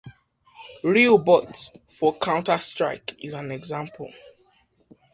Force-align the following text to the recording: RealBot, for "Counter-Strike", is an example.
RealBot, 0.83 1.77
for 1.87 2.17
"Counter-Strike", 2.17 3.17
is 3.23 3.35
an 3.35 3.51
example. 3.51 4.11